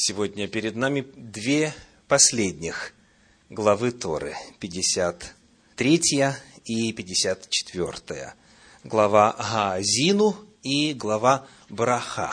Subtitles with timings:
[0.00, 1.74] Сегодня перед нами две
[2.06, 2.94] последних
[3.50, 6.00] главы Торы, 53
[6.64, 8.34] и 54.
[8.84, 12.30] Глава Гаазину и глава Браха.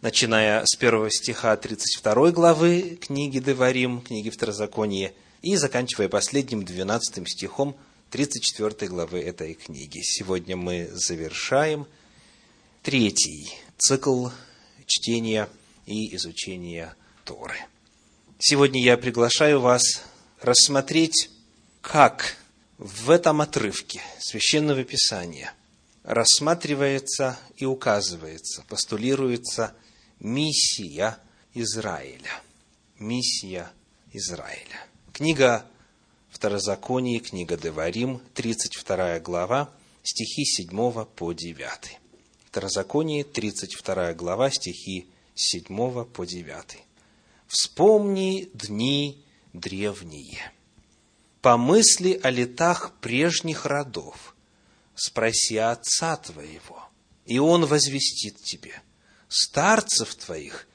[0.00, 7.76] Начиная с первого стиха 32 главы книги Деварим, книги Второзакония, и заканчивая последним 12 стихом
[8.08, 10.00] 34 главы этой книги.
[10.02, 11.86] Сегодня мы завершаем
[12.82, 14.28] третий цикл
[14.86, 15.50] чтения
[15.86, 16.94] и изучения
[17.24, 17.56] Торы.
[18.38, 20.02] Сегодня я приглашаю вас
[20.42, 21.30] рассмотреть,
[21.80, 22.36] как
[22.76, 25.54] в этом отрывке Священного Писания
[26.02, 29.74] рассматривается и указывается, постулируется
[30.20, 31.18] миссия
[31.54, 32.30] Израиля.
[32.98, 33.70] Миссия
[34.12, 34.86] Израиля.
[35.12, 35.64] Книга
[36.36, 39.70] Второзаконие, книга Деварим, 32 глава,
[40.02, 41.98] стихи 7 по 9.
[42.44, 46.78] Второзаконие, 32 глава, стихи 7 по 9.
[47.46, 49.22] «Вспомни дни
[49.52, 50.50] древние,
[51.42, 54.34] помысли о летах прежних родов,
[54.94, 56.82] спроси отца твоего,
[57.26, 58.80] и он возвестит тебе,
[59.28, 60.66] старцев твоих,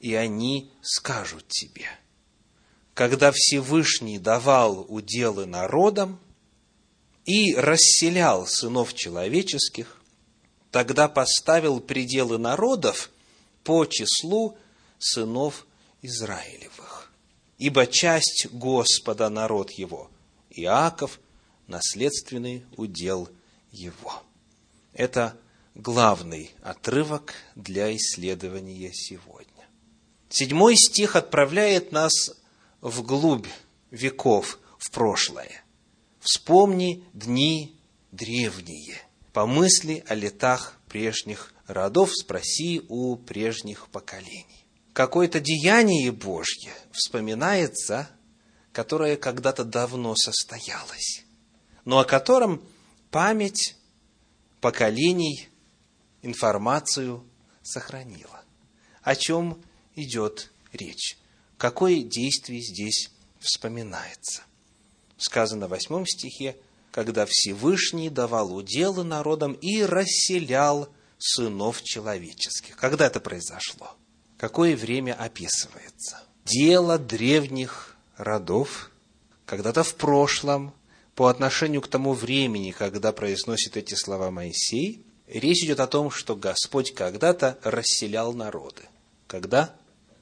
[0.00, 1.86] и они скажут тебе.
[2.92, 6.20] Когда Всевышний давал уделы народам
[7.24, 9.98] и расселял сынов человеческих,
[10.70, 13.10] тогда поставил пределы народов–
[13.64, 14.56] по числу
[14.98, 15.66] сынов
[16.02, 17.12] Израилевых.
[17.58, 20.10] Ибо часть Господа народ его,
[20.50, 21.20] Иаков–
[21.70, 23.28] наследственный удел
[23.70, 24.22] его.
[24.92, 25.36] Это
[25.74, 29.46] главный отрывок для исследования сегодня.
[30.28, 32.12] Седьмой стих отправляет нас
[32.80, 33.46] вглубь
[33.90, 35.62] веков, в прошлое.
[36.20, 37.76] Вспомни дни
[38.12, 38.96] древние,
[39.32, 44.66] помысли о летах прежних родов спроси у прежних поколений.
[44.92, 48.10] Какое-то деяние Божье вспоминается,
[48.72, 51.24] которое когда-то давно состоялось,
[51.84, 52.62] но о котором
[53.10, 53.76] память
[54.60, 55.48] поколений
[56.22, 57.24] информацию
[57.62, 58.44] сохранила.
[59.02, 59.62] О чем
[59.94, 61.16] идет речь?
[61.56, 64.42] Какое действие здесь вспоминается?
[65.16, 66.56] Сказано в восьмом стихе,
[66.90, 70.88] когда Всевышний давал уделы народам и расселял
[71.22, 72.76] сынов человеческих.
[72.76, 73.96] Когда это произошло?
[74.38, 76.22] Какое время описывается?
[76.44, 78.90] Дело древних родов,
[79.46, 80.74] когда-то в прошлом,
[81.14, 86.36] по отношению к тому времени, когда произносит эти слова Моисей, речь идет о том, что
[86.36, 88.82] Господь когда-то расселял народы.
[89.26, 89.74] Когда?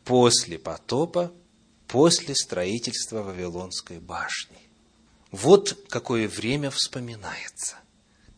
[0.04, 1.32] После потопа,
[1.87, 4.58] после строительства Вавилонской башни.
[5.31, 7.76] Вот какое время вспоминается,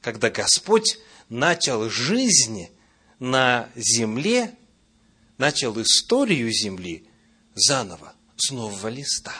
[0.01, 0.99] когда Господь
[1.31, 2.69] начал жизнь
[3.19, 4.55] на земле,
[5.39, 7.07] начал историю земли
[7.55, 9.35] заново, с нового листа.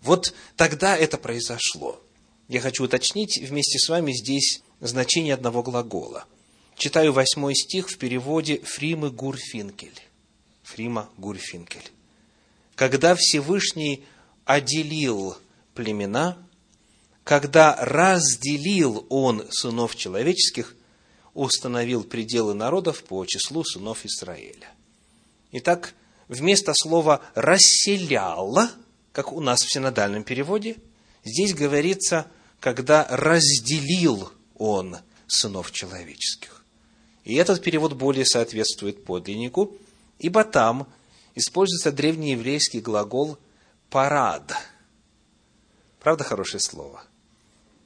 [0.00, 2.00] Вот тогда это произошло.
[2.46, 6.26] Я хочу уточнить вместе с вами здесь значение одного глагола.
[6.76, 10.00] Читаю восьмой стих в переводе Фримы Гурфинкель.
[10.62, 11.90] Фрима Гурфинкель.
[12.74, 14.04] Когда Всевышний
[14.44, 15.36] отделил
[15.74, 16.36] племена,
[17.24, 20.76] когда разделил он сынов человеческих,
[21.32, 24.68] установил пределы народов по числу сынов Израиля.
[25.50, 25.94] Итак,
[26.28, 28.68] вместо слова «расселял»,
[29.12, 30.76] как у нас в синодальном переводе,
[31.24, 32.26] здесь говорится,
[32.60, 36.62] когда разделил он сынов человеческих.
[37.24, 39.76] И этот перевод более соответствует подлиннику,
[40.18, 40.92] ибо там
[41.34, 43.38] используется древнееврейский глагол
[43.88, 44.52] «парад».
[46.00, 47.02] Правда хорошее слово–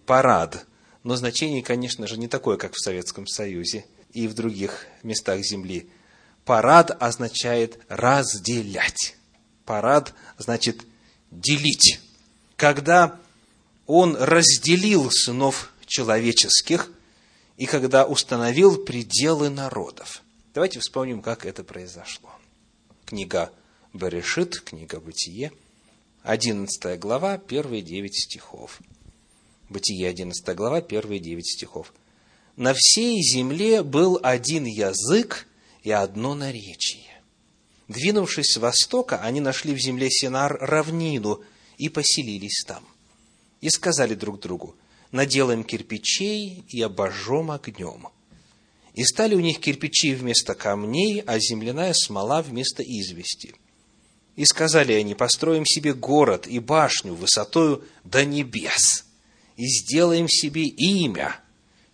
[0.08, 0.66] парад.
[1.04, 5.88] Но значение, конечно же, не такое, как в Советском Союзе и в других местах Земли.
[6.46, 9.16] Парад означает разделять.
[9.66, 10.80] Парад значит
[11.30, 12.00] делить.
[12.56, 13.20] Когда
[13.86, 16.90] он разделил сынов человеческих
[17.58, 20.22] и когда установил пределы народов.
[20.54, 22.30] Давайте вспомним, как это произошло.
[23.04, 23.52] Книга
[23.92, 25.52] Берешит, книга Бытие,
[26.22, 28.80] 11 глава, первые 9 стихов.
[29.68, 31.92] Бытие 11 глава, первые 9 стихов.
[32.56, 35.46] «На всей земле был один язык
[35.82, 37.22] и одно наречие.
[37.86, 41.42] Двинувшись с востока, они нашли в земле Синар равнину
[41.76, 42.84] и поселились там.
[43.60, 44.74] И сказали друг другу,
[45.12, 48.08] наделаем кирпичей и обожжем огнем.
[48.94, 53.54] И стали у них кирпичи вместо камней, а земляная смола вместо извести.
[54.34, 59.07] И сказали они, построим себе город и башню высотою до небес,
[59.58, 61.38] и сделаем себе имя,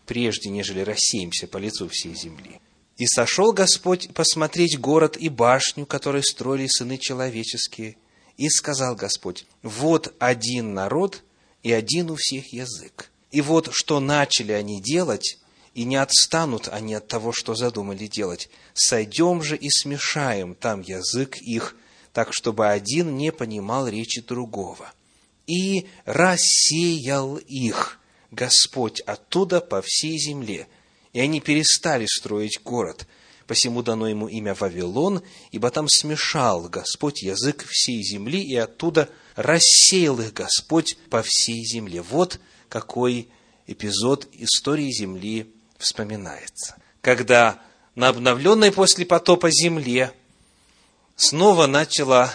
[0.07, 2.61] прежде нежели рассеемся по лицу всей земли.
[2.99, 7.97] И сошел Господь посмотреть город и башню, которые строили сыны человеческие.
[8.37, 11.23] И сказал Господь, вот один народ
[11.63, 13.11] и один у всех язык.
[13.33, 15.39] И вот что начали они делать,
[15.73, 18.49] и не отстанут они от того, что задумали делать.
[18.75, 21.77] Сойдем же и смешаем там язык их,
[22.13, 24.93] так, чтобы один не понимал речи другого.
[25.47, 27.99] И рассеял их
[28.31, 30.69] Господь оттуда по всей земле,
[31.13, 33.07] и они перестали строить город.
[33.47, 40.19] Посему дано ему имя Вавилон, ибо там смешал Господь язык всей земли, и оттуда рассеял
[40.21, 42.01] их Господь по всей земле.
[42.01, 43.29] Вот какой
[43.67, 46.77] эпизод истории земли вспоминается.
[47.03, 47.61] Когда
[47.95, 50.13] на обновленной после потопа земле
[51.17, 52.33] снова начала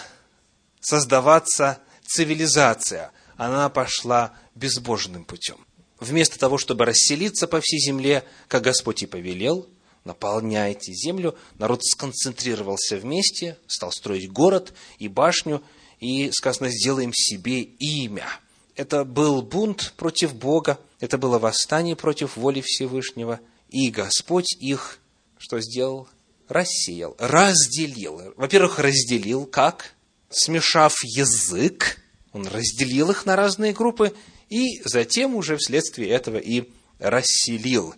[0.80, 1.80] создаваться
[2.10, 3.12] цивилизация.
[3.36, 5.56] Она пошла безбожным путем.
[5.98, 9.68] Вместо того, чтобы расселиться по всей земле, как Господь и повелел,
[10.04, 15.62] наполняйте землю, народ сконцентрировался вместе, стал строить город и башню,
[16.00, 18.26] и, сказано, сделаем себе имя.
[18.74, 24.98] Это был бунт против Бога, это было восстание против воли Всевышнего, и Господь их,
[25.38, 26.08] что сделал?
[26.48, 28.32] Рассеял, разделил.
[28.36, 29.92] Во-первых, разделил как?
[30.30, 32.00] Смешав язык,
[32.32, 34.14] он разделил их на разные группы,
[34.48, 37.94] и затем уже вследствие этого и расселил,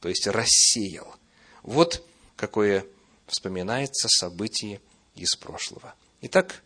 [0.00, 1.16] то есть рассеял.
[1.62, 2.04] Вот
[2.36, 2.84] какое
[3.26, 4.80] вспоминается событие
[5.14, 5.94] из прошлого.
[6.22, 6.62] Итак,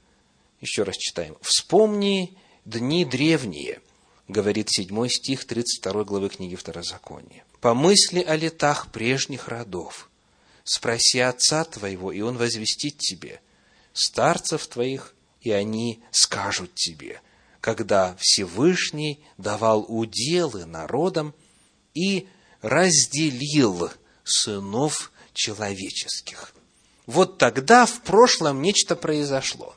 [0.61, 1.37] еще раз читаем.
[1.41, 3.81] «Вспомни дни древние»,
[4.29, 7.45] говорит 7 стих 32 главы книги Второзакония.
[7.61, 10.11] «Помысли о летах прежних родов,
[10.65, 13.41] спроси отца твоего, и он возвестит тебе,
[13.93, 17.21] старцев твоих, и они скажут тебе,
[17.61, 21.35] когда Всевышний давал уделы народам
[21.95, 22.29] и
[22.61, 23.91] разделил
[24.25, 26.55] сынов человеческих.
[27.07, 29.75] Вот тогда в прошлом нечто произошло.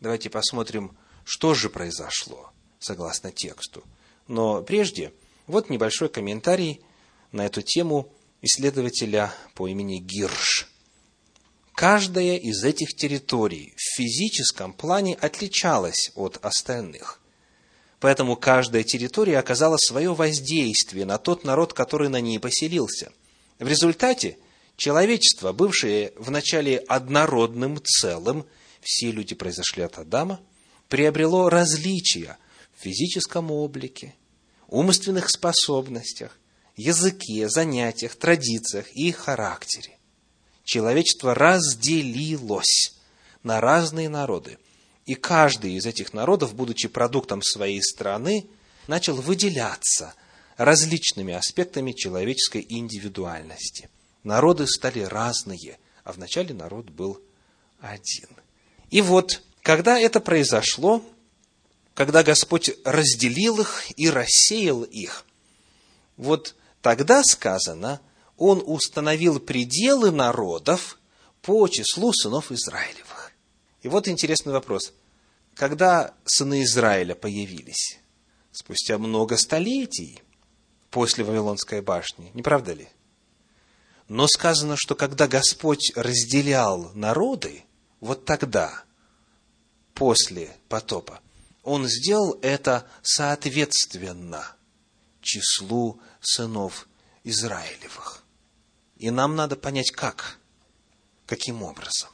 [0.00, 3.84] Давайте посмотрим, что же произошло, согласно тексту.
[4.26, 5.12] Но прежде,
[5.46, 6.80] вот небольшой комментарий
[7.32, 10.69] на эту тему исследователя по имени Гирш.
[11.80, 17.22] Каждая из этих территорий в физическом плане отличалась от остальных.
[18.00, 23.12] Поэтому каждая территория оказала свое воздействие на тот народ, который на ней поселился.
[23.58, 24.36] В результате
[24.76, 28.44] человечество, бывшее вначале однородным целым,
[28.82, 30.42] все люди произошли от Адама,
[30.90, 32.36] приобрело различия
[32.76, 34.14] в физическом облике,
[34.68, 36.38] умственных способностях,
[36.76, 39.96] языке, занятиях, традициях и характере.
[40.70, 42.94] Человечество разделилось
[43.42, 44.56] на разные народы.
[45.04, 48.46] И каждый из этих народов, будучи продуктом своей страны,
[48.86, 50.14] начал выделяться
[50.56, 53.90] различными аспектами человеческой индивидуальности.
[54.22, 57.20] Народы стали разные, а вначале народ был
[57.80, 58.28] один.
[58.90, 61.02] И вот, когда это произошло,
[61.94, 65.24] когда Господь разделил их и рассеял их,
[66.16, 68.00] вот Тогда сказано,
[68.40, 70.98] он установил пределы народов
[71.42, 73.32] по числу сынов Израилевых.
[73.82, 74.94] И вот интересный вопрос.
[75.54, 78.00] Когда сыны Израиля появились?
[78.50, 80.22] Спустя много столетий
[80.90, 82.88] после Вавилонской башни, не правда ли?
[84.08, 87.64] Но сказано, что когда Господь разделял народы,
[88.00, 88.84] вот тогда,
[89.92, 91.20] после потопа,
[91.62, 94.56] Он сделал это соответственно
[95.20, 96.88] числу сынов
[97.22, 98.19] Израилевых.
[99.00, 100.38] И нам надо понять, как,
[101.24, 102.10] каким образом.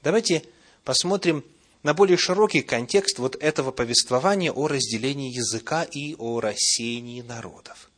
[0.00, 0.44] Давайте
[0.84, 1.44] посмотрим
[1.82, 7.90] на более широкий контекст вот этого повествования о разделении языка и о рассеянии народов.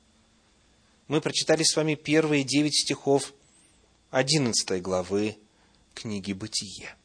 [1.08, 3.34] Мы прочитали с вами первые девять стихов
[4.10, 5.36] одиннадцатой главы
[5.94, 6.96] книги «Бытие».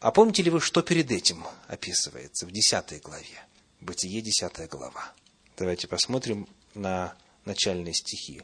[0.00, 3.44] А помните ли вы, что перед этим описывается в десятой главе?
[3.82, 5.12] Бытие, десятая глава.
[5.58, 8.40] Давайте посмотрим на начальные стихи.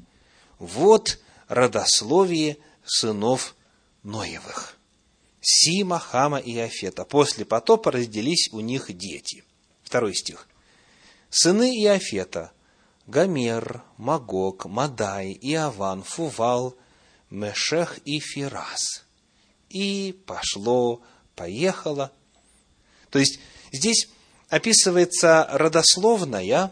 [0.58, 1.18] Вот
[1.50, 3.54] родословие сынов
[4.02, 4.78] Ноевых.
[5.42, 7.04] Сима, Хама и Афета.
[7.04, 9.45] После потопа разделись у них дети.
[9.83, 10.49] Второй стих.
[11.28, 12.52] Сыны Иофета–
[13.11, 16.76] Гомер, Магог, Мадай, Иован, Фувал,
[17.28, 19.04] Мешех и Фирас.
[19.69, 21.02] И пошло,
[21.35, 22.12] поехало.
[23.11, 23.40] То есть,
[23.73, 24.09] здесь
[24.49, 26.71] описывается родословная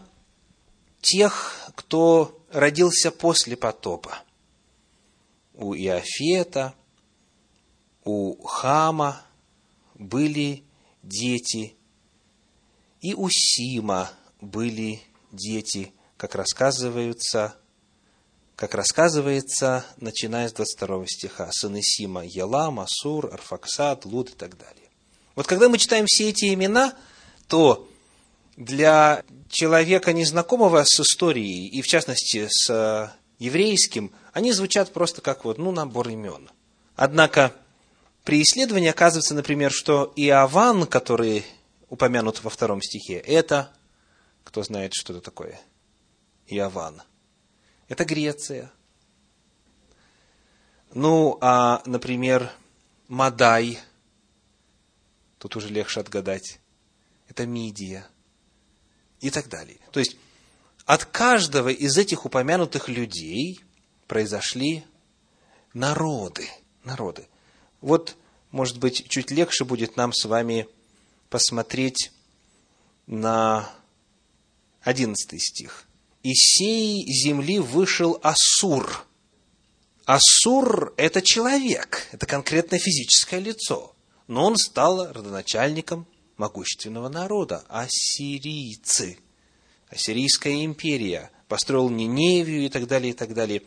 [1.01, 4.19] тех, кто родился после потопа.
[5.61, 6.73] У Иофета,
[8.05, 9.21] у Хама
[9.93, 10.63] были
[11.03, 11.75] дети,
[13.01, 15.01] и у Сима были
[15.33, 17.55] дети, как рассказываются
[18.55, 21.49] как рассказывается, начиная с 22 стиха.
[21.49, 24.89] Сыны Сима– Елам, Асур, Арфаксад, Луд и так далее.
[25.35, 26.93] Вот когда мы читаем все эти имена,
[27.47, 27.87] то
[28.57, 35.57] для человека, незнакомого с историей, и в частности с еврейским, они звучат просто как вот,
[35.57, 36.49] ну, набор имен.
[36.95, 37.53] Однако
[38.23, 41.45] при исследовании оказывается, например, что Иован, который
[41.89, 43.71] упомянут во втором стихе, это,
[44.43, 45.59] кто знает, что это такое?
[46.47, 47.01] Иован.
[47.87, 48.71] Это Греция.
[50.93, 52.51] Ну, а, например,
[53.07, 53.79] Мадай,
[55.37, 56.59] тут уже легче отгадать,
[57.27, 58.07] это Мидия
[59.19, 59.79] и так далее.
[59.91, 60.17] То есть,
[60.85, 63.63] от каждого из этих упомянутых людей
[64.09, 64.83] произошли
[65.73, 66.49] народы.
[66.83, 67.27] Народы.
[67.79, 68.17] Вот,
[68.51, 70.67] может быть, чуть легче будет нам с вами
[71.29, 72.11] посмотреть
[73.07, 73.69] на
[74.81, 75.87] одиннадцатый стих.
[76.23, 79.05] «Из сей земли вышел Асур».
[80.05, 83.95] Асур– это человек, это конкретное физическое лицо.
[84.27, 89.19] Но он стал родоначальником могущественного народа– ассирийцы.
[89.89, 93.61] Ассирийская империя построил Ниневию и так далее, и так далее.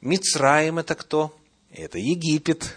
[0.00, 1.36] Мицраим– это кто?
[1.70, 2.76] Это Египет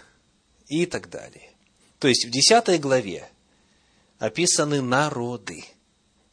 [0.68, 1.50] и так далее.
[1.98, 3.28] То есть в 10 главе
[4.18, 5.64] описаны народы,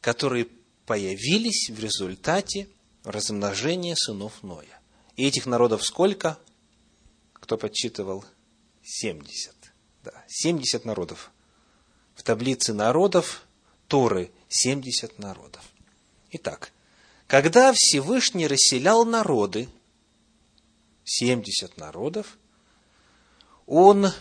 [0.00, 0.48] которые
[0.86, 2.68] появились в результате
[3.04, 4.80] размножения сынов Ноя.
[5.16, 6.38] И этих народов сколько?
[7.32, 8.24] Кто подсчитывал?
[8.84, 9.54] 70.
[10.04, 11.30] Да, 70 народов.
[12.14, 13.44] В таблице народов
[13.88, 15.62] Торы 70 народов.
[16.30, 16.72] Итак,
[17.26, 19.68] когда Всевышний расселял народы,
[21.04, 22.38] 70 народов,
[23.66, 24.12] Он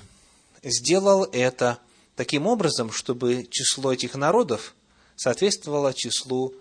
[0.64, 1.80] сделал это
[2.16, 4.76] таким образом, чтобы число этих народов
[5.16, 6.54] соответствовало числу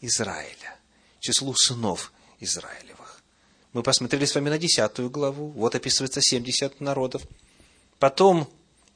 [0.00, 0.78] Израиля,
[1.20, 3.22] числу сынов Израилевых.
[3.72, 7.22] Мы посмотрели с вами на 10 главу, вот описывается 70 народов.
[7.98, 8.48] Потом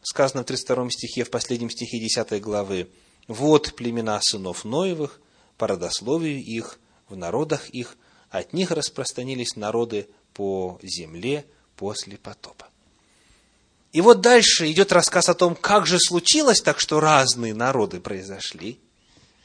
[0.03, 2.89] сказано в 32 стихе, в последнем стихе 10 главы,
[3.27, 5.21] «Вот племена сынов Ноевых,
[5.57, 7.97] по родословию их, в народах их,
[8.31, 10.09] от них распространились народы
[10.39, 12.69] по земле после потопа».
[13.91, 18.79] И вот дальше идет рассказ о том, как же случилось так, что разные народы произошли.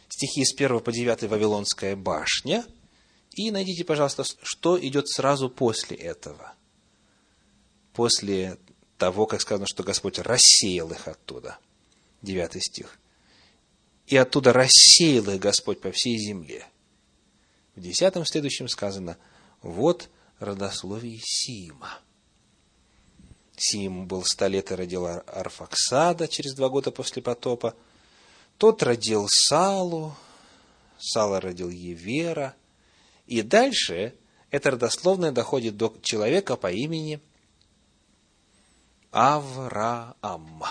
[0.10, 2.64] Стихи с 1 по 9 Вавилонская башня.
[3.32, 6.54] И найдите, пожалуйста, что идет сразу после этого.
[7.94, 8.60] После
[9.00, 11.58] того, как сказано, что Господь рассеял их оттуда.
[12.22, 13.00] 9 стих.
[14.06, 16.68] И оттуда рассеял их Господь по всей земле.
[17.76, 19.18] В десятом следующем сказано,
[19.64, 20.10] вот
[20.44, 22.00] родословие Сима.
[23.56, 27.76] Сим был ста лет и родил Арфаксада через два года после потопа.
[28.58, 30.16] Тот родил Салу,
[31.00, 32.56] Сала родил Евера.
[33.26, 34.16] И дальше
[34.52, 37.22] это родословное доходит до человека по имени
[39.12, 40.64] Авраам.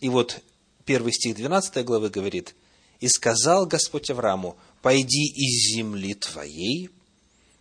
[0.00, 0.40] И вот
[0.84, 2.54] первый стих 12 главы говорит,
[3.00, 6.90] «И сказал Господь Аврааму, пойди из земли твоей,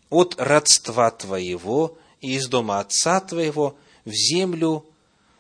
[0.10, 4.86] от родства твоего и из дома отца твоего, в землю,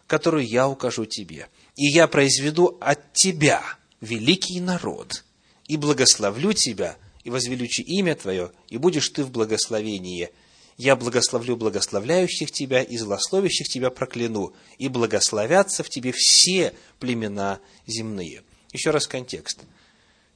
[0.07, 1.47] которую я укажу тебе.
[1.75, 3.63] И я произведу от тебя
[4.01, 5.23] великий народ,
[5.67, 10.29] и благословлю тебя, и возвеличу имя твое, и будешь ты в благословении.
[10.77, 18.43] Я благословлю благословляющих тебя, и злословящих тебя прокляну, и благословятся в тебе все племена земные.
[18.71, 19.59] Еще раз контекст.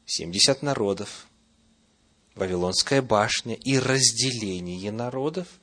[0.05, 1.27] 70 народов,
[2.35, 5.47] Вавилонская башня и разделение народов–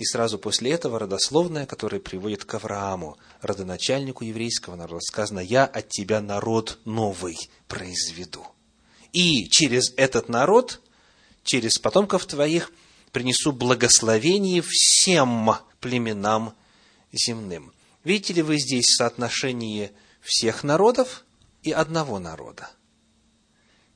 [0.00, 5.90] и сразу после этого родословная, которая приводит к Аврааму, родоначальнику еврейского народа, сказано, «Я от
[5.90, 7.36] тебя народ новый
[7.68, 8.46] произведу».
[9.12, 10.80] И через этот народ,
[11.44, 12.72] через потомков твоих,
[13.12, 16.54] принесу благословение всем племенам
[17.12, 17.70] земным.
[18.02, 19.92] Видите ли вы здесь соотношение
[20.22, 21.26] всех народов
[21.62, 22.70] и одного народа?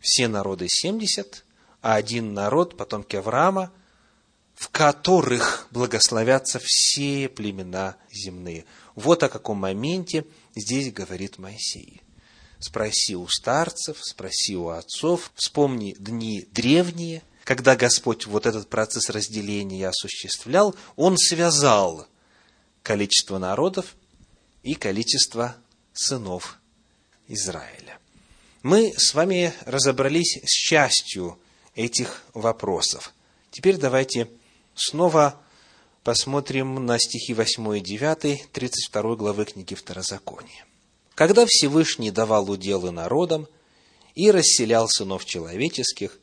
[0.01, 1.44] Все народы 70,
[1.85, 3.71] а один народ, потомки Авраама–
[4.55, 8.65] в которых благословятся все племена земные.
[8.95, 10.25] Вот о каком моменте
[10.55, 12.01] здесь говорит Моисей.
[12.61, 19.89] Спроси у старцев, спроси у отцов, вспомни дни древние, когда Господь вот этот процесс разделения
[19.89, 22.07] осуществлял, Он связал
[22.83, 23.97] количество народов
[24.63, 25.57] и количество
[25.93, 26.59] сынов
[27.29, 27.99] Израиля.
[28.63, 31.39] Мы с вами разобрались с частью
[31.75, 33.13] этих вопросов.
[33.51, 34.29] Теперь давайте
[34.75, 35.41] Снова
[36.03, 40.67] посмотрим на стихи 8 и 9, 32 главы книги Второзакония.
[41.15, 43.47] «Когда Всевышний давал уделы народам
[44.17, 46.19] и расселял сынов человеческих,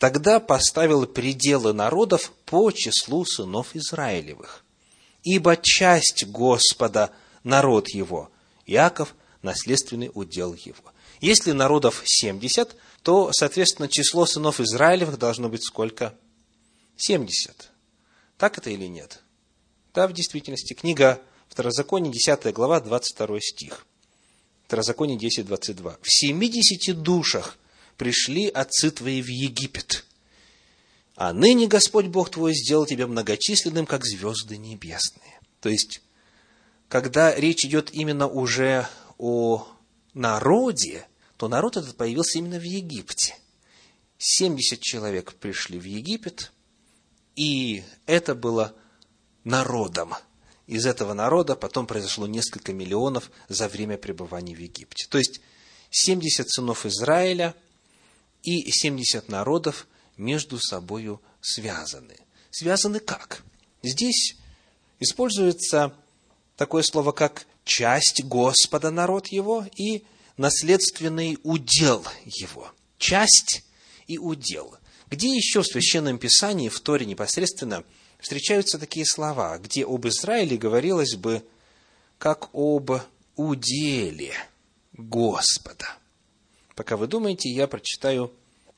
[0.00, 4.64] Тогда поставил пределы народов по числу сынов Израилевых.
[5.22, 7.10] Ибо часть Господа–
[7.44, 8.30] народ его,
[8.64, 10.92] Иаков– наследственный удел его.
[11.20, 16.14] Если народов 70, то, соответственно, число сынов Израилевых должно быть сколько?
[16.96, 17.70] 70.
[18.38, 19.22] Так это или нет?
[19.92, 20.74] Да, в действительности.
[20.74, 21.20] Книга
[21.50, 23.86] Второзаконие, 10 глава, 22 стих.
[24.66, 25.98] Второзаконие 10, 22.
[26.00, 27.58] «В семидесяти душах
[27.96, 30.06] пришли отцы твои в Египет,
[31.16, 35.40] а ныне Господь Бог твой сделал тебя многочисленным, как звезды небесные».
[35.60, 36.02] То есть,
[36.88, 38.86] когда речь идет именно уже
[39.20, 39.66] о
[40.14, 43.36] народе, то народ этот появился именно в Египте.
[44.18, 46.52] 70 человек пришли в Египет,
[47.36, 48.74] и это было
[49.44, 50.14] народом–
[50.70, 55.04] из этого народа потом произошло несколько миллионов за время пребывания в Египте.
[55.08, 55.40] То есть
[55.90, 57.56] 70 сынов Израиля
[58.44, 62.14] и 70 народов между собой связаны.
[62.52, 63.42] Связаны как?
[63.82, 64.36] Здесь
[65.00, 65.92] используется
[66.54, 70.04] такое слово, как часть Господа народ его и
[70.36, 72.72] наследственный удел его.
[72.98, 73.64] Часть
[74.06, 74.76] и удел.
[75.08, 77.84] Где еще в Священном Писании, в Торе непосредственно–
[78.20, 81.42] встречаются такие слова, где об Израиле говорилось бы
[82.18, 82.90] как об
[83.36, 84.34] уделе
[84.92, 85.96] Господа.
[86.76, 88.32] Пока вы думаете, я прочитаю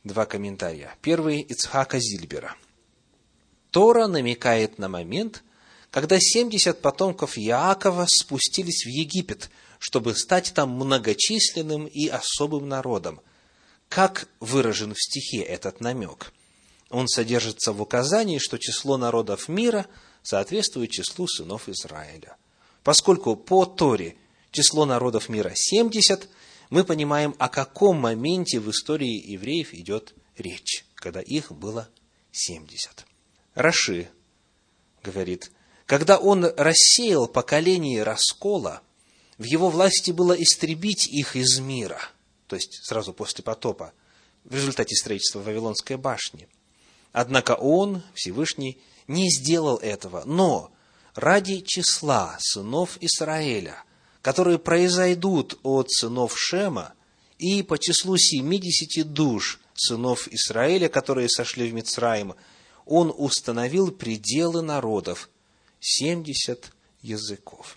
[0.04, 0.94] два комментария.
[1.02, 2.56] Первый– Ицхака Зильбера.
[3.70, 5.42] Тора намекает на момент,
[5.92, 13.20] когда 70 потомков Иакова спустились в Египет, чтобы стать там многочисленным и особым народом.
[13.88, 16.32] Как выражен в стихе этот намек–
[16.92, 19.86] он содержится в указании, что число народов мира
[20.22, 22.36] соответствует числу сынов Израиля.
[22.84, 24.16] Поскольку по Торе
[24.50, 26.28] число народов мира 70,
[26.68, 31.88] мы понимаем, о каком моменте в истории евреев идет речь, когда их было
[32.30, 33.06] 70.
[33.54, 34.10] Раши
[35.02, 35.50] говорит,
[35.92, 38.80] когда он рассеял поколение раскола,
[39.38, 42.00] в его власти было истребить их из мира,
[42.46, 43.92] то есть сразу после потопа,
[44.44, 46.48] в результате строительства Вавилонской башни–
[47.12, 50.22] Однако он, Всевышний, не сделал этого.
[50.24, 50.72] Но
[51.14, 53.84] ради числа сынов Израиля,
[54.22, 56.94] которые произойдут от сынов Шема,
[57.38, 62.34] и по числу семидесяти душ сынов Израиля, которые сошли в Мицраим,
[62.86, 65.28] он установил пределы народов,
[65.82, 67.76] семьдесят языков.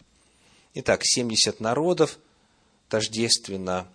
[0.75, 2.19] Итак, семьдесят народов
[2.87, 3.91] тождественно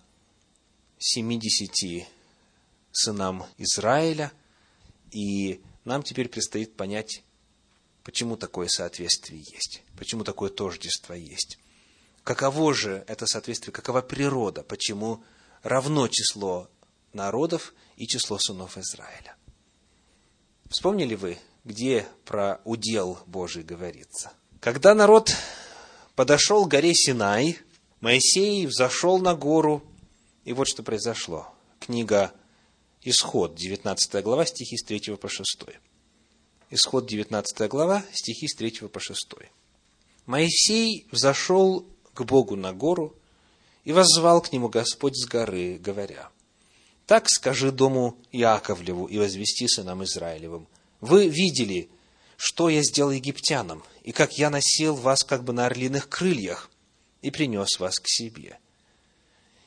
[0.99, 2.07] семидесяти
[2.93, 4.31] сынам Израиля–
[5.11, 7.23] и нам теперь предстоит понять,
[8.05, 11.59] почему такое соответствие есть, почему такое тождество есть.
[12.23, 15.25] Каково же это соответствие, какова природа, почему
[15.63, 16.71] равно число
[17.13, 19.37] народов и число сынов Израиля.
[20.69, 24.33] Вспомнили вы, где про удел Божий говорится?
[24.61, 25.35] Когда народ
[26.15, 27.59] подошел к горе Синай,
[28.01, 29.83] Моисей взошел на гору,
[30.45, 31.53] и вот что произошло.
[31.79, 32.33] Книга
[33.03, 35.45] Исход, 19 глава, стихи с 3 по 6.
[36.71, 39.29] Исход, 19 глава, стихи с 3 по 6.
[40.27, 43.17] Моисей взошел к Богу на гору
[43.85, 46.31] и воззвал к нему Господь с горы, говоря,
[47.07, 50.69] «Так скажи дому Яковлеву и возвести сынам Израилевым,
[51.01, 51.89] вы видели,
[52.37, 56.71] что я сделал египтянам, и как я носил вас как бы на орлиных крыльях
[57.23, 58.59] и принес вас к себе.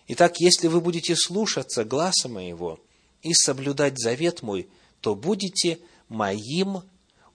[0.08, 2.80] Итак, если вы будете слушаться гласа моего–
[3.24, 4.70] и соблюдать завет мой,
[5.02, 6.84] то будете моим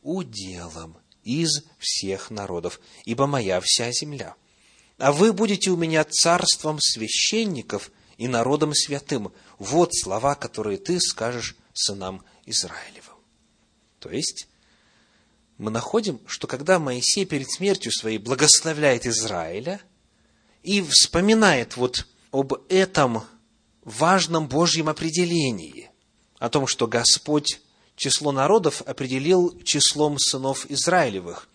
[0.03, 4.37] уделом из всех народов, ибо моя вся земля.
[4.99, 9.33] А вы будете у меня царством священников и народом святым.
[9.59, 13.18] Вот слова, которые ты скажешь сынам Израилевым.
[13.99, 14.49] То есть,
[15.57, 19.81] мы находим, что когда Моисей перед смертью своей благословляет Израиля
[20.63, 23.25] и вспоминает вот об этом
[23.83, 25.91] важном Божьем определении,
[26.39, 27.61] о том, что Господь
[27.97, 31.49] число народов определил числом сынов Израилевых.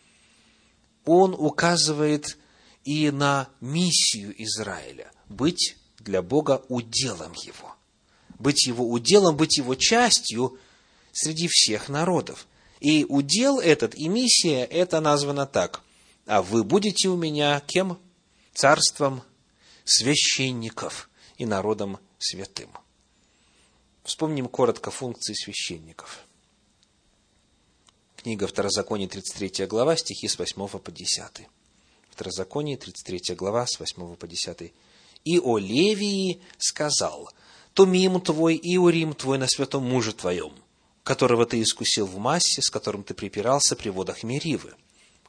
[1.05, 2.37] Он указывает
[2.83, 7.75] и на миссию Израиля– быть для Бога уделом Его.
[8.39, 10.57] Быть Его уделом, быть Его частью
[11.13, 12.47] среди всех народов.
[12.81, 15.81] И удел этот, и миссия, это названо так.
[16.25, 17.97] А вы будете у меня кем?
[18.53, 19.23] Царством
[19.85, 22.69] священников и народом святым.
[24.03, 26.25] Вспомним коротко функции священников.
[28.17, 31.47] Книга Второзаконие, 33 глава, стихи с 8 по 10.
[32.09, 34.73] Второзаконие, 33 глава, с 8 по 10.
[35.25, 37.29] «И о Левии сказал,
[37.73, 40.53] Тумим твой и Урим твой на святом муже твоем,
[41.03, 44.73] которого ты искусил в массе, с которым ты припирался при водах Меривы,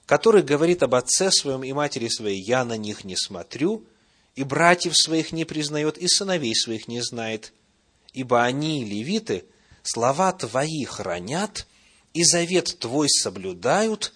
[0.06, 3.84] который говорит об отце своем и матери своей, я на них не смотрю,
[4.36, 7.52] и братьев своих не признает, и сыновей своих не знает,
[8.12, 9.44] ибо они, левиты,
[9.82, 11.66] слова твои хранят,
[12.12, 14.12] и завет твой соблюдают,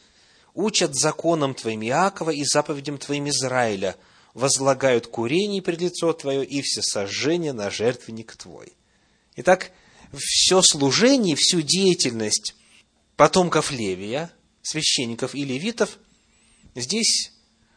[0.54, 3.96] учат законам твоим Иакова и заповедям твоим Израиля,
[4.34, 8.72] возлагают курение пред лицо твое и все сожжения на жертвенник твой.
[9.34, 9.72] Итак,
[10.16, 12.54] все служение, всю деятельность
[13.16, 15.98] потомков Левия, священников и левитов,
[16.74, 17.32] здесь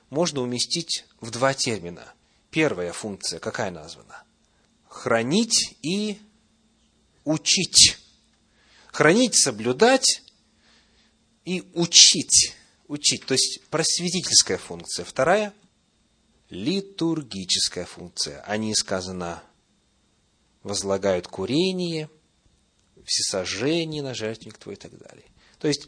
[0.09, 2.13] можно уместить в два термина.
[2.49, 4.23] Первая функция какая названа?
[4.87, 6.19] Хранить и
[7.23, 7.97] учить.
[8.91, 10.21] Хранить, соблюдать
[11.45, 12.53] и учить.
[12.87, 15.05] Учить, то есть просветительская функция.
[15.05, 15.53] Вторая–
[16.49, 18.41] литургическая функция.
[18.41, 19.41] О ней сказано
[20.63, 22.09] возлагают курение,
[23.05, 25.25] всесожжение на жертвенник твой и так далее.
[25.59, 25.87] То есть,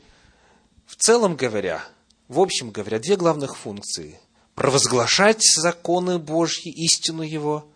[0.85, 1.83] в целом говоря,
[2.27, 4.19] в общем говоря, две главных функции–
[4.55, 7.67] провозглашать законы Божьи, истину Его,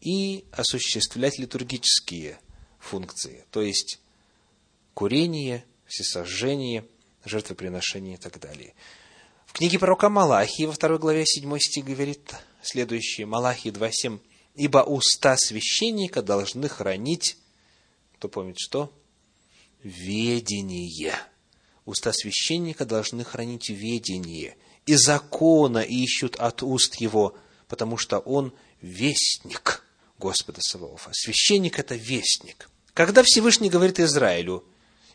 [0.00, 2.38] и осуществлять литургические
[2.78, 3.98] функции, то есть
[4.94, 6.84] курение, всесожжение,
[7.24, 8.74] жертвоприношение и так далее.
[9.46, 14.20] В книге пророка Малахии во второй главе 7 стих говорит следующее, Малахии 2.7,
[14.54, 17.38] «Ибо уста священника должны хранить
[18.18, 18.92] кто помнит что?
[19.84, 21.14] Ведение.
[21.84, 24.56] Уста священника должны хранить ведение.
[24.86, 27.36] И закона ищут от уст его,
[27.68, 29.84] потому что он вестник
[30.18, 31.10] Господа Саваофа.
[31.12, 32.68] Священник– это вестник.
[32.92, 34.64] Когда Всевышний говорит Израилю,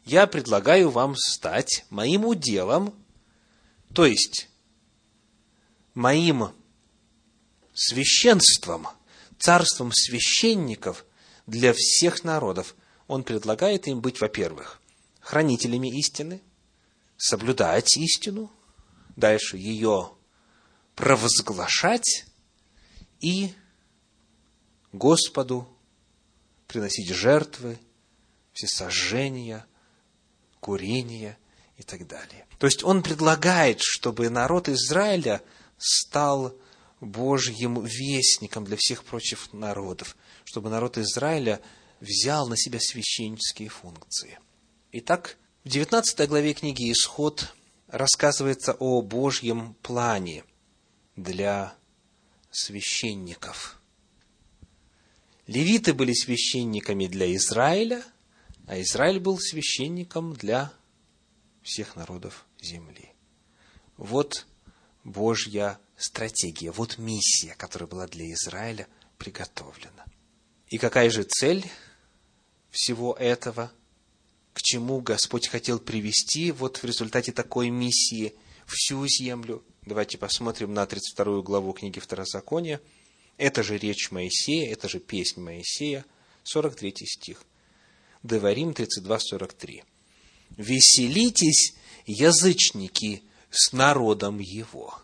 [0.05, 2.93] я предлагаю вам стать моим уделом,
[3.93, 4.47] то есть
[5.93, 6.51] моим
[7.73, 8.87] священством,
[9.39, 11.05] царством священников
[11.47, 12.75] для всех народов,
[13.07, 14.81] он предлагает им быть, во-первых,
[15.19, 16.41] хранителями истины,
[17.17, 18.51] соблюдать истину,
[19.15, 20.11] дальше ее
[20.95, 22.25] провозглашать
[23.19, 23.53] и
[24.91, 25.67] Господу
[26.67, 27.79] приносить жертвы,
[28.53, 29.65] всесожжения,
[30.59, 31.37] курения
[31.77, 32.45] и так далее.
[32.59, 35.41] То есть он предлагает, чтобы народ Израиля
[35.77, 36.55] стал
[36.99, 41.59] Божьим вестником для всех прочих народов, чтобы народ Израиля–
[42.03, 44.37] взял на себя священнические функции.
[44.91, 47.55] Итак, в 19 главе книги «Исход»
[47.87, 50.43] рассказывается о Божьем плане
[51.15, 51.73] для
[52.51, 53.79] священников.
[55.47, 58.03] Левиты были священниками для Израиля,
[58.67, 60.73] а Израиль был священником для
[61.61, 63.13] всех народов земли.
[63.95, 64.45] Вот
[65.05, 68.87] Божья стратегия, вот миссия, которая была для Израиля
[69.17, 70.05] приготовлена.
[70.67, 71.65] И какая же цель
[72.73, 73.71] всего этого,
[74.53, 78.33] к чему Господь хотел привести вот в результате такой миссии
[78.65, 79.63] всю землю.
[79.85, 82.81] Давайте посмотрим на 32 главу книги Второзакония.
[83.37, 86.03] Это же речь Моисея, это же песнь Моисея,
[86.43, 87.43] 43 стих.
[88.23, 89.83] Деварим 32-43.
[90.57, 94.99] «Веселитесь, язычники, с народом его».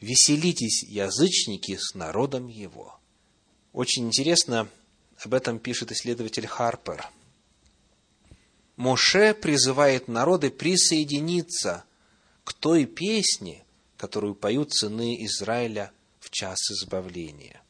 [0.00, 2.98] «Веселитесь, язычники, с народом его».
[3.72, 4.68] Очень интересно,
[5.26, 7.08] об этом пишет исследователь Харпер.
[8.76, 11.84] Моше призывает народы присоединиться
[12.42, 13.64] к той песне,
[13.96, 17.62] которую поют сыны Израиля в час избавления.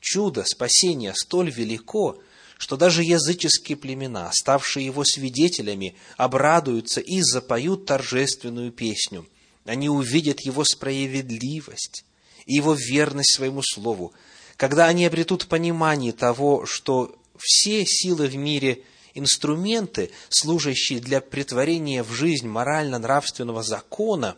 [0.00, 2.18] Чудо спасения столь велико,
[2.56, 9.28] что даже языческие племена, ставшие его свидетелями, обрадуются и запоют торжественную песню.
[9.64, 12.04] Они увидят его справедливость
[12.46, 14.14] и его верность своему слову,
[14.60, 18.82] когда они обретут понимание того, что все силы в мире–
[19.14, 24.36] инструменты, служащие для притворения в жизнь морально-нравственного закона,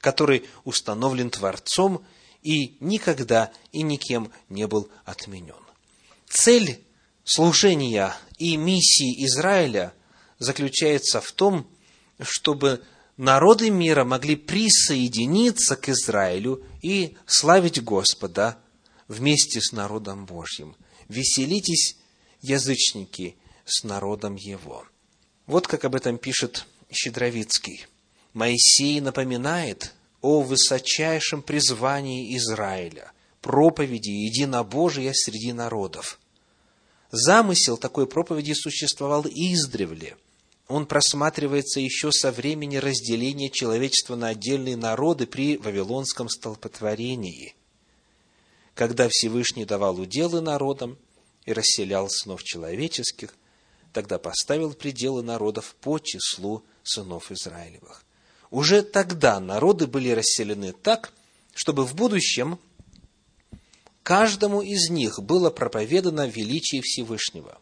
[0.00, 2.02] который установлен Творцом
[2.42, 5.62] и никогда и никем не был отменен.
[6.30, 6.82] Цель
[7.24, 9.92] служения и миссии Израиля
[10.38, 11.66] заключается в том,
[12.22, 12.82] чтобы
[13.18, 18.56] народы мира могли присоединиться к Израилю и славить Господа
[19.08, 20.76] вместе с народом Божьим.
[21.08, 21.96] Веселитесь,
[22.42, 24.86] язычники, с народом его.
[25.46, 27.86] Вот как об этом пишет Щедровицкий.
[28.34, 36.18] Моисей напоминает о высочайшем призвании Израиля, проповеди единобожия среди народов.
[37.10, 40.16] Замысел такой проповеди существовал издревле.
[40.66, 47.54] Он просматривается еще со времени разделения человечества на отдельные народы при Вавилонском столпотворении
[48.78, 50.98] когда Всевышний давал уделы народам
[51.44, 53.34] и расселял сынов человеческих,
[53.92, 58.04] тогда поставил пределы народов по числу сынов Израилевых.
[58.52, 61.12] Уже тогда народы были расселены так,
[61.56, 62.60] чтобы в будущем
[64.04, 67.58] каждому из них было проповедано величие Всевышнего.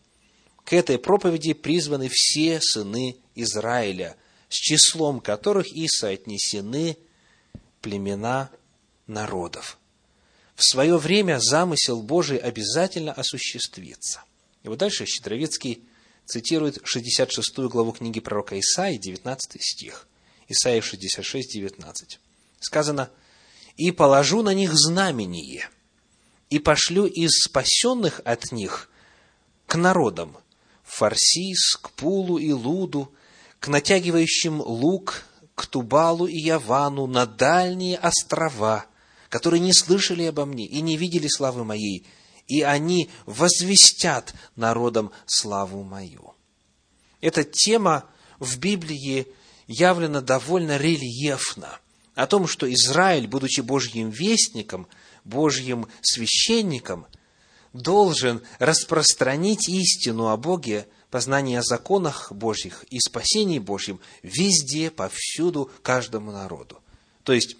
[0.64, 4.18] К этой проповеди призваны все сыны Израиля,
[4.50, 6.98] с числом которых и соотнесены
[7.80, 8.50] племена
[9.06, 9.78] народов.
[10.56, 14.24] В свое время замысел Божий обязательно осуществится.
[14.62, 15.84] И вот дальше Щедровицкий
[16.24, 20.08] цитирует 66 главу книги пророка Исаии, 19 стих.
[20.48, 22.18] Исаия 66, 19.
[22.58, 23.10] Сказано,
[23.76, 25.68] «И положу на них знамение,
[26.48, 28.88] и пошлю из спасенных от них
[29.66, 30.38] к народам,
[30.84, 33.12] Фарсис, к Пулу и Луду,
[33.60, 38.86] к натягивающим лук, к Тубалу и Явану, на дальние острова,
[39.36, 42.06] которые не слышали обо мне и не видели славы моей,
[42.46, 46.32] и они возвестят народам славу мою.
[47.20, 48.06] Эта тема
[48.38, 49.26] в Библии
[49.66, 51.80] явлена довольно рельефно.
[52.14, 54.88] О том, что Израиль, будучи Божьим вестником,
[55.24, 57.06] Божьим священником,
[57.74, 66.32] должен распространить истину о Боге, познание о законах Божьих и спасении Божьем везде, повсюду, каждому
[66.32, 66.78] народу.
[67.22, 67.58] То есть,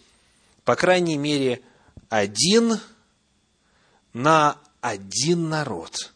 [0.67, 1.63] по крайней мере,
[2.09, 2.81] один
[4.13, 6.13] на один народ,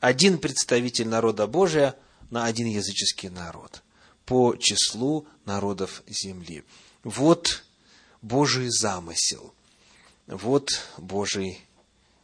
[0.00, 1.94] один представитель народа Божия
[2.30, 3.82] на один языческий народ
[4.24, 6.64] по числу народов земли.
[7.02, 7.62] Вот
[8.22, 9.52] Божий замысел,
[10.26, 11.60] вот Божий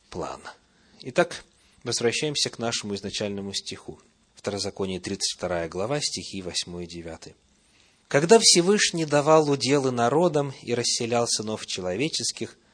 [0.09, 0.41] план.
[1.03, 1.45] Итак,
[1.85, 4.01] возвращаемся к нашему изначальному стиху.
[4.35, 7.35] Второзаконие, 32 глава, стихи 8 и 9.
[8.11, 12.59] «Когда Всевышний давал уделы народам и расселял сынов человеческих–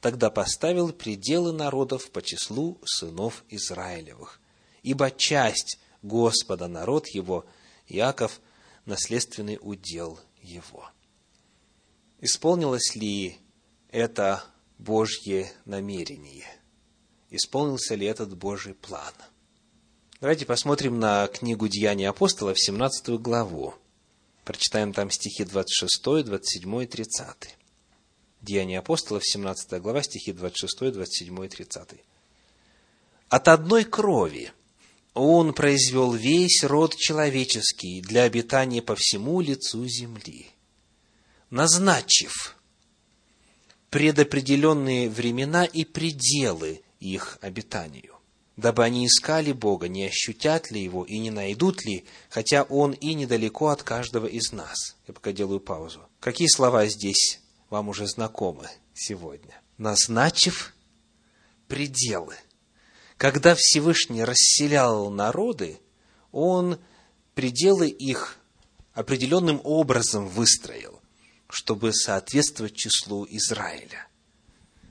[0.00, 4.40] тогда поставил пределы народов по числу сынов Израилевых.
[4.82, 7.44] Ибо часть Господа народ его,
[7.86, 8.40] Яков,
[8.86, 10.88] наследственный удел его.
[12.20, 13.38] Исполнилось ли
[13.90, 14.42] это
[14.78, 16.46] Божье намерение?
[17.28, 19.12] Исполнился ли этот Божий план?
[20.20, 23.74] Давайте посмотрим на книгу Деяний апостолов, 17 главу.
[24.44, 27.56] Прочитаем там стихи 26, 27 и 30.
[28.40, 31.88] Деяния апостолов, 17 глава, стихи 26, 27 и 30.
[33.28, 34.52] «От одной крови
[35.14, 40.46] он произвел весь род человеческий для обитания по всему лицу земли,
[41.50, 42.56] назначив
[43.90, 48.19] предопределенные времена и пределы их обитанию,
[48.60, 53.14] дабы они искали Бога, не ощутят ли Его и не найдут ли, хотя Он и
[53.14, 54.96] недалеко от каждого из нас.
[55.08, 56.06] Я пока делаю паузу.
[56.20, 59.60] Какие слова здесь вам уже знакомы сегодня.
[59.78, 60.74] Назначив
[61.68, 62.36] пределы.
[63.16, 65.80] Когда Всевышний расселял народы,
[66.30, 66.78] Он
[67.34, 68.36] пределы их
[68.92, 71.00] определенным образом выстроил,
[71.48, 74.06] чтобы соответствовать числу Израиля.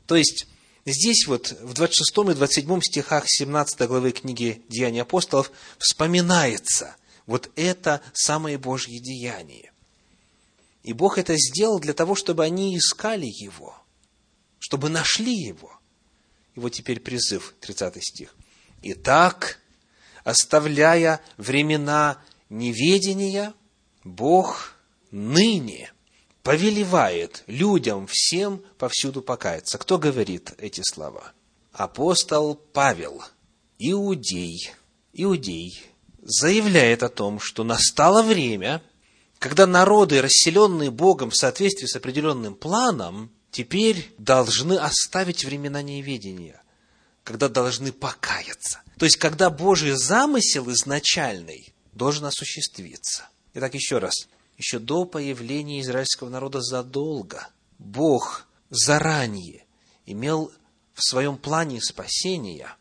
[0.08, 0.48] То есть,
[0.86, 8.02] здесь вот в 26 и 27 стихах 17 главы книги Деяний апостолов вспоминается вот это
[8.14, 9.72] самое Божье деяние.
[10.84, 13.78] И Бог это сделал для того, чтобы они искали Его,
[14.58, 15.80] чтобы нашли Его.
[16.56, 18.36] И вот теперь призыв, 30 стих.
[18.82, 19.60] «Итак,
[20.24, 23.54] оставляя времена неведения,
[24.04, 24.74] Бог
[25.12, 25.92] ныне
[26.44, 29.78] повелевает людям всем повсюду покаяться».
[29.78, 31.34] Кто говорит эти слова?
[31.72, 33.24] Апостол Павел,
[33.78, 34.72] иудей,
[35.14, 35.82] иудей,
[36.22, 38.82] заявляет о том, что настало время–
[39.40, 46.62] когда народы, расселенные Богом в соответствии с определенным планом, теперь должны оставить времена неведения,
[47.24, 48.82] когда должны покаяться.
[48.98, 53.30] То есть, когда Божий замысел изначальный должен осуществиться.
[53.54, 54.28] Итак, еще раз.
[54.60, 59.66] Еще до появления израильского народа задолго Бог заранее
[60.06, 60.52] имел
[60.94, 62.76] в своем плане спасения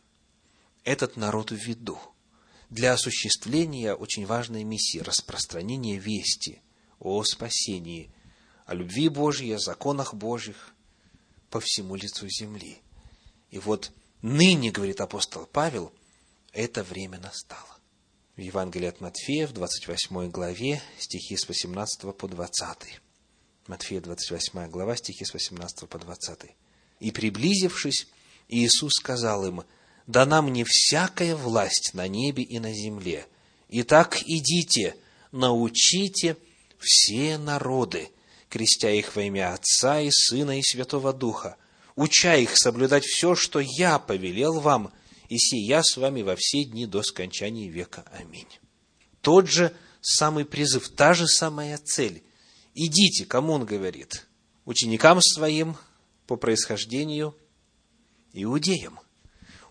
[0.85, 1.99] этот народ в виду–
[2.71, 6.61] для осуществления очень важной миссии– распространения вести
[7.01, 8.11] о спасении,
[8.67, 10.75] о любви Божьей, о законах Божьих
[11.49, 12.83] по всему лицу земли.
[13.51, 15.93] И вот ныне, говорит апостол Павел,
[16.53, 17.78] это время настало.
[18.39, 23.01] В Евангелии от Матфея, в 28 главе, стихи с 18 по 20.
[23.67, 26.39] Матфея, 28 глава, стихи с 18 по 20.
[27.01, 28.07] «И приблизившись,
[28.49, 29.65] Иисус сказал им–
[30.09, 33.27] дана мне всякая власть на небе и на земле.
[33.69, 34.97] Итак, идите,
[35.31, 36.37] научите
[36.79, 38.11] все народы,
[38.49, 41.57] крестя их во имя Отца и Сына и Святого Духа,
[41.95, 44.93] уча их соблюдать все, что я повелел вам,
[45.29, 48.05] и сия с вами во все дни до скончания века.
[48.13, 48.49] Аминь.
[49.21, 52.23] тот же самый призыв, та же самая цель.
[52.75, 54.27] Идите, кому он говорит?
[54.65, 55.77] Ученикам своим
[56.27, 57.37] по происхождению
[58.33, 59.01] иудеям.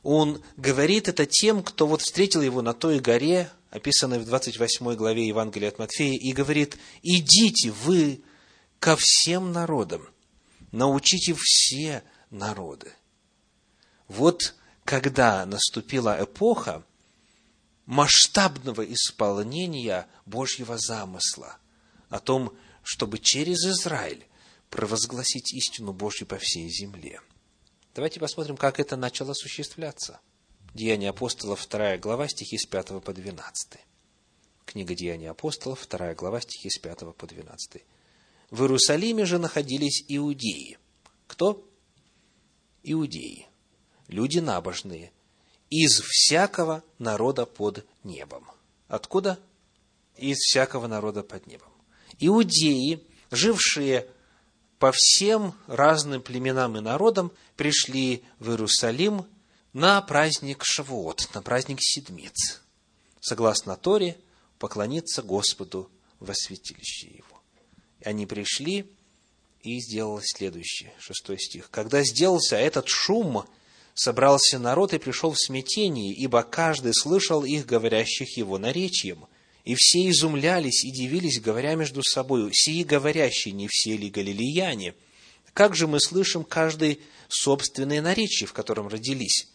[0.03, 5.27] Он говорит это тем, кто вот встретил его на той горе, описанной в 28 главе
[5.27, 8.21] Евангелия от Матфея, и говорит, идите вы
[8.79, 10.07] ко всем народам,
[10.71, 12.93] научите все народы.
[14.07, 14.55] Вот
[14.87, 16.81] когда наступила эпоха
[17.85, 21.57] масштабного исполнения Божьего замысла
[22.07, 24.25] о том, чтобы через Израиль
[24.69, 27.19] провозгласить истину Божью по всей земле.
[27.95, 30.21] Давайте посмотрим, как это начало осуществляться.
[30.73, 33.79] Деяния апостолов, 2 глава, стихи с 5 по 12.
[34.65, 37.83] Книга Деяний апостолов, 2 глава, стихи с 5 по 12.
[38.51, 40.77] В Иерусалиме же находились иудеи.
[41.27, 41.67] Кто?
[42.83, 43.47] Иудеи.
[44.07, 45.11] Люди набожные.
[45.69, 48.45] Из всякого народа под небом.
[48.87, 49.39] Откуда?
[50.15, 51.69] Из всякого народа под небом.
[52.19, 54.07] Иудеи, жившие
[54.79, 59.25] по всем разным племенам и народам, пришли в Иерусалим
[59.73, 62.61] на праздник Шавуот, на праздник Седмиц.
[63.19, 64.17] Согласно Торе,
[64.57, 67.41] поклониться Господу во святилище Его.
[68.03, 68.89] Они пришли,
[69.61, 71.69] и сделалось следующее, шестой стих.
[71.69, 73.45] «Когда сделался этот шум,
[73.97, 79.25] собрался народ и пришел в смятение, ибо каждый слышал их, говорящих его наречием.
[79.65, 84.93] И все изумлялись и дивились, говоря между собой, «Сии говорящие, не все ли галилеяне?
[85.53, 89.49] Как же мы слышим каждый собственное наречие, в котором родились?»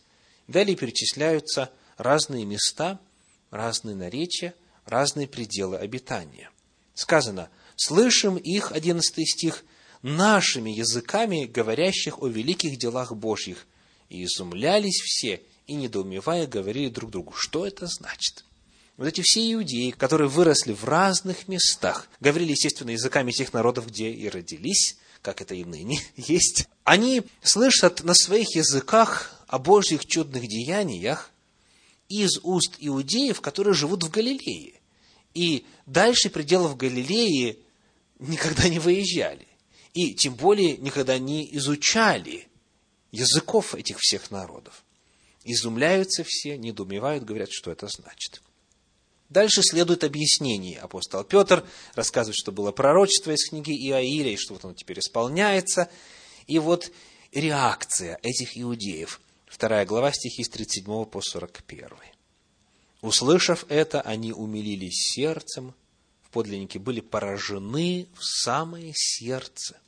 [0.49, 3.01] Далее перечисляются разные места,
[3.51, 6.51] разные наречия, разные пределы обитания.
[6.95, 9.65] Сказано– слышим их, 11 стих,
[10.03, 13.67] нашими языками, говорящих о великих делах Божьих.
[14.13, 18.45] И изумлялись все, и, недоумевая, говорили друг другу, что это значит.
[18.99, 24.11] Вот эти все иудеи, которые выросли в разных местах, говорили, естественно, языками тех народов, где
[24.11, 30.47] и родились, как это и ныне есть, они слышат на своих языках о Божьих чудных
[30.47, 31.31] деяниях
[32.11, 34.75] из уст иудеев, которые живут в Галилее.
[35.33, 37.59] И дальше пределов Галилеи
[38.19, 39.49] никогда не выезжали.
[39.95, 42.47] И тем более никогда не изучали
[43.13, 44.83] языков этих всех народов.
[45.45, 48.43] Изумляются все, недоумевают, говорят, что это значит.
[49.29, 50.79] Дальше следует объяснение.
[50.79, 55.89] Апостол Петр рассказывает, что было пророчество из книги Иаиля, и что вот оно теперь исполняется.
[56.47, 56.91] И вот
[57.33, 59.21] реакция этих иудеев.
[59.47, 61.89] Вторая глава, стихи с 37 по 41.
[63.01, 65.75] Услышав это, они умилились сердцем,
[66.31, 69.81] подлинники были поражены в самое сердце.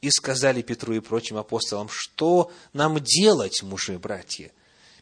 [0.00, 4.50] И сказали Петру и прочим апостолам, что нам делать, мужи и братья?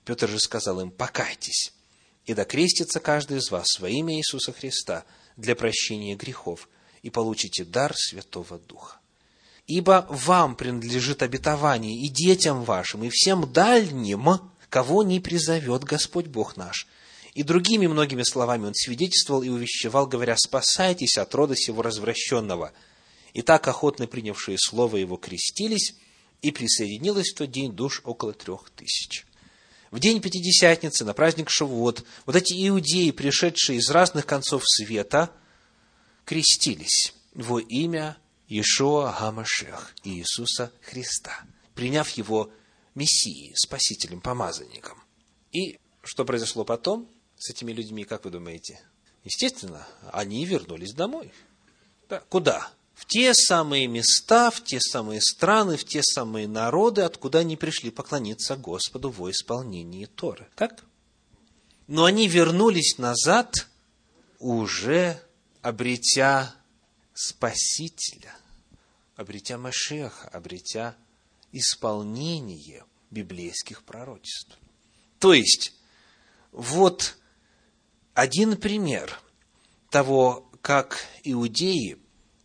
[0.04, 1.72] Петр же сказал им, покайтесь,
[2.26, 5.04] и докрестится каждый из вас во имя Иисуса Христа
[5.36, 6.68] для прощения грехов,
[7.02, 8.98] и получите дар Святого Духа.
[9.66, 16.56] Ибо вам принадлежит обетование и детям вашим, и всем дальним, кого не призовет Господь Бог
[16.56, 16.86] наш–
[17.38, 22.72] и другими многими словами он свидетельствовал и увещевал, говоря, «Спасайтесь от рода сего развращенного».
[23.38, 25.94] И так охотно принявшие слово его крестились,
[26.42, 29.28] и присоединилось в тот день душ около трех тысяч.
[29.92, 35.30] В день Пятидесятницы, на праздник Шавуот, вот эти иудеи, пришедшие из разных концов света,
[36.24, 41.44] крестились во имя Иешуа Гамашех, Иисуса Христа,
[41.76, 42.50] приняв его
[42.96, 45.00] Мессией, Спасителем, Помазанником.
[45.52, 47.08] И что произошло потом?
[47.38, 48.80] с этими людьми, как вы думаете?
[49.22, 51.32] Естественно, они вернулись домой.
[52.08, 52.18] Да.
[52.28, 52.72] Куда?
[52.98, 57.92] В те самые места, в те самые страны, в те самые народы, откуда они пришли
[57.92, 60.48] поклониться Господу во исполнении Торы.
[60.56, 60.84] Так?
[61.86, 63.54] Но они вернулись назад,
[64.40, 65.22] уже
[65.62, 66.52] обретя
[67.14, 68.34] Спасителя,
[69.14, 70.96] обретя Машеха, обретя
[71.52, 74.58] исполнение библейских пророчеств.
[75.20, 75.72] То есть,
[76.50, 77.16] вот
[78.12, 79.20] один пример
[79.88, 81.96] того, как иудеи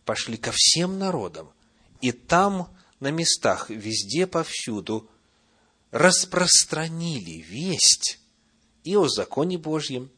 [0.04, 1.52] пошли ко всем народам,
[2.00, 2.68] и там,
[3.00, 5.08] на местах, везде, повсюду,
[5.90, 8.18] распространили весть
[8.82, 10.10] и о законе Божьем,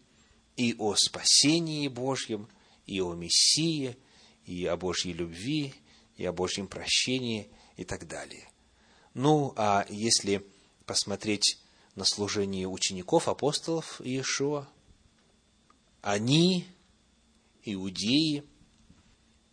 [0.56, 2.48] и о спасении Божьем,
[2.86, 3.96] и о Мессии,
[4.46, 5.74] и о Божьей любви,
[6.16, 8.48] и о Божьем прощении, и так далее.
[9.14, 10.46] Ну, а если
[10.86, 11.58] посмотреть
[11.94, 14.68] на служение учеников, апостолов Иешуа,
[16.00, 16.66] они,
[17.64, 18.44] иудеи,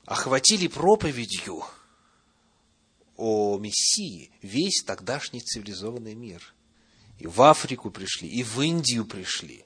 [0.06, 1.64] охватили проповедью
[3.16, 6.54] о Мессии весь тогдашний цивилизованный мир.
[7.20, 9.66] И в Африку пришли, и в Индию пришли,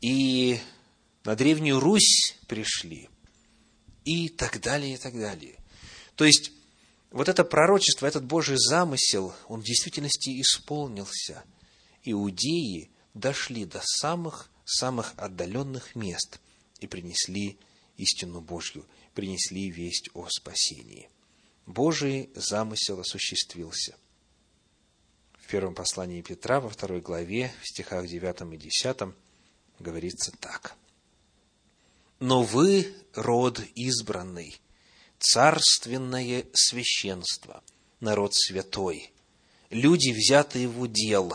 [0.00, 0.60] и
[1.24, 3.08] на Древнюю Русь пришли,
[4.04, 5.58] и так далее, и так далее.
[6.16, 6.52] То есть,
[7.10, 11.44] вот это пророчество, этот Божий замысел, он в действительности исполнился.
[12.04, 16.40] Иудеи дошли до самых-самых отдаленных мест
[16.80, 17.58] и принесли
[17.96, 21.08] истину Божью, принесли весть о спасении.
[21.66, 23.96] Божий замысел осуществился.
[25.34, 29.14] В первом послании Петра, во второй главе, в стихах 9 и 10,
[29.78, 30.76] говорится так.
[32.20, 34.60] «Но вы род избранный,
[35.18, 37.62] царственное священство,
[38.00, 39.12] народ святой,
[39.70, 41.34] люди, взятые в удел,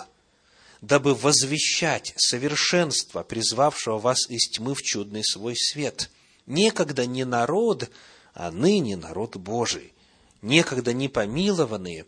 [0.82, 6.10] дабы возвещать совершенство, призвавшего вас из тьмы в чудный свой свет.
[6.48, 7.92] Некогда не народ,
[8.34, 9.94] а ныне народ Божий.
[10.42, 12.08] Некогда не помилованные,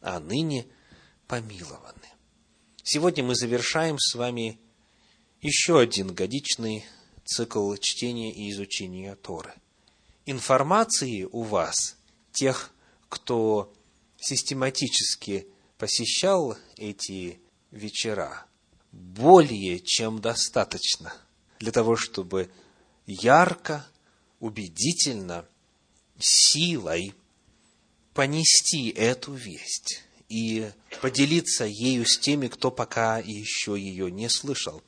[0.00, 0.66] а ныне
[1.28, 2.08] помилованы.
[2.82, 4.58] Сегодня мы завершаем с вами
[5.40, 6.84] еще один годичный
[7.24, 9.54] цикл чтения и изучения Торы.
[10.24, 11.96] Информации у вас,
[12.32, 12.72] тех,
[13.08, 13.72] кто
[14.18, 15.46] систематически
[15.78, 18.46] посещал эти вечера,
[18.90, 21.14] более чем достаточно
[21.60, 22.50] для того, чтобы
[23.06, 23.86] ярко,
[24.40, 25.46] убедительно,
[26.18, 27.14] силой
[28.14, 34.82] понести эту весть и поделиться ею с теми, кто пока еще ее не слышал.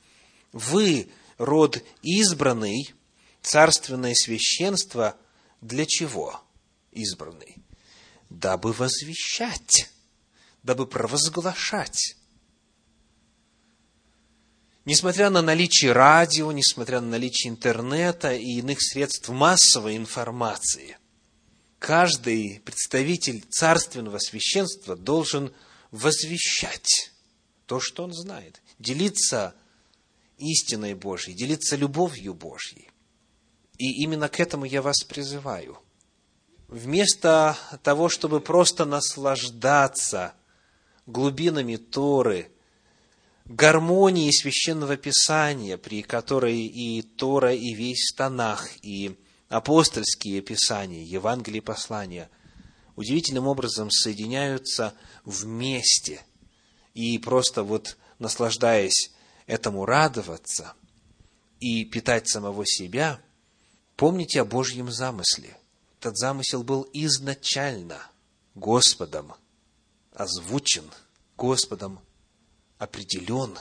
[0.51, 2.93] Вы, род избранный,
[3.41, 5.15] царственное священство,
[5.61, 6.41] для чего
[6.91, 7.57] избранный?
[8.29, 9.89] Дабы возвещать,
[10.63, 12.15] дабы провозглашать.
[14.85, 20.97] Несмотря на наличие радио, несмотря на наличие интернета и иных средств массовой информации,
[21.79, 25.53] каждый представитель царственного священства должен
[25.91, 27.11] возвещать
[27.65, 29.53] то, что он знает, делиться
[30.37, 32.89] истиной Божьей, делиться любовью Божьей.
[33.77, 35.77] И именно к этому я вас призываю.
[36.67, 40.33] Вместо того, чтобы просто наслаждаться
[41.05, 42.51] глубинами Торы,
[43.49, 49.17] гармонией священного писания, при которой и Тора, и весь Танах, и
[49.49, 52.29] апостольские писания, Евангелие послания
[52.95, 54.93] удивительным образом соединяются
[55.25, 56.21] вместе.
[56.93, 59.11] И просто вот наслаждаясь
[59.47, 60.73] этому радоваться
[61.59, 63.19] и питать самого себя,
[63.95, 65.57] помните о Божьем замысле.
[65.99, 67.99] Этот замысел был изначально
[68.53, 69.33] Господом
[70.13, 70.85] озвучен,
[71.35, 71.99] Господом
[72.79, 73.59] определен.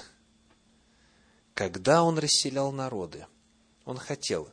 [1.52, 3.26] Когда Он расселял народы,
[3.84, 4.50] Он хотел,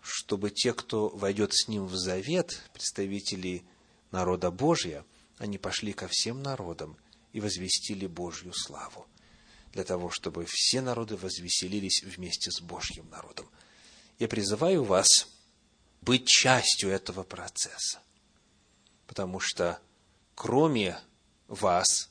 [0.00, 3.64] чтобы те, кто войдет с ним в завет, представители
[4.10, 5.04] народа Божия,
[5.38, 6.96] они пошли ко всем народам
[7.32, 9.06] и возвестили Божью славу,
[9.72, 13.50] для того, чтобы все народы возвеселились вместе с Божьим народом.
[14.20, 15.26] Я призываю вас
[16.00, 18.00] быть частью этого процесса,
[19.08, 19.80] потому что
[20.36, 21.00] кроме
[21.48, 22.10] вас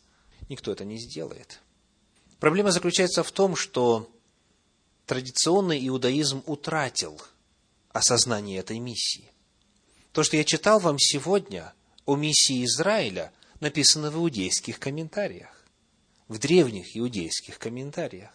[0.50, 1.62] никто это не сделает.
[2.44, 4.12] Проблема заключается в том, что
[5.06, 7.22] традиционный иудаизм утратил–
[7.94, 9.32] осознании этой миссии.
[10.12, 11.74] То, что я читал вам сегодня
[12.04, 13.32] о миссии Израиля,
[13.62, 15.64] написано в иудейских комментариях,
[16.28, 18.32] в древних иудейских комментариях.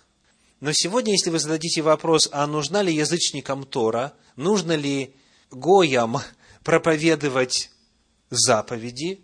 [0.60, 5.14] Но сегодня, если вы зададите вопрос, а нужна ли язычникам Тора, нужно ли
[5.50, 6.16] Гоям
[6.64, 7.70] проповедовать
[8.30, 9.20] заповеди,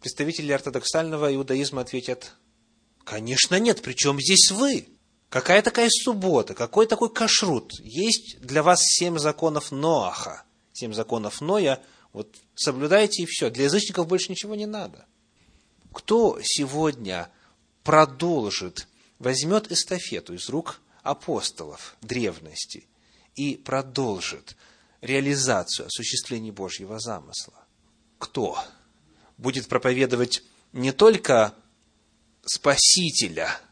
[0.00, 2.36] представители ортодоксального иудаизма ответят,
[3.04, 4.88] конечно нет, причем здесь вы?
[5.28, 6.54] Какая такая суббота?
[6.54, 7.72] Какой такой кашрут?
[7.80, 10.44] Есть для вас семь законов Ноаха.
[10.72, 11.82] Семь законов Ноя.
[12.12, 13.50] Вот соблюдайте и все.
[13.50, 15.06] Для язычников больше ничего не надо.
[15.92, 17.28] Кто сегодня
[17.82, 18.86] продолжит,
[19.18, 22.86] возьмет эстафету из рук апостолов древности
[23.34, 24.56] и продолжит
[25.00, 27.66] реализацию, осуществление Божьего замысла?
[28.18, 28.56] Кто
[29.36, 31.54] будет проповедовать не только
[32.46, 33.60] Спасителя–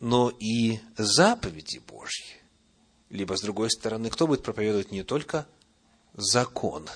[0.00, 2.24] но и заповеди Божьи.
[3.10, 5.46] Либо, с другой стороны, кто будет проповедовать не только
[6.14, 6.88] закон,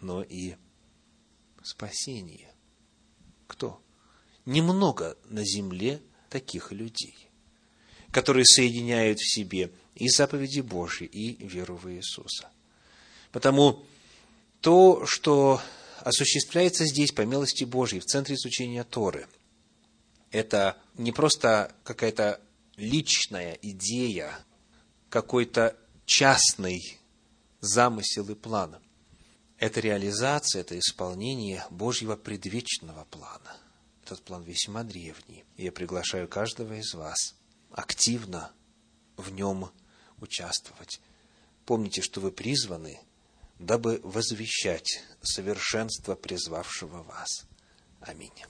[0.00, 0.54] но и
[1.62, 2.52] спасение?
[3.46, 3.80] Кто?
[4.44, 6.00] Немного на земле
[6.30, 7.16] таких людей,
[8.10, 12.48] которые соединяют в себе и заповеди Божьи, и веру в Иисуса.
[13.32, 13.84] Потому
[14.60, 15.60] то, что
[16.00, 19.26] осуществляется здесь по милости Божьей в центре изучения Торы–
[20.30, 22.40] это не просто какая-то
[22.76, 24.38] личная идея,
[25.08, 26.98] какой-то частный
[27.60, 28.76] замысел и план.
[29.58, 33.56] Это реализация, это исполнение Божьего предвечного плана.
[34.04, 35.44] Этот план весьма древний.
[35.56, 37.34] И я приглашаю каждого из вас
[37.70, 38.52] активно
[39.16, 39.70] в нем
[40.20, 41.00] участвовать.
[41.66, 43.00] Помните, что вы призваны,
[43.58, 47.46] дабы возвещать совершенство призвавшего вас.
[48.00, 48.44] Аминь.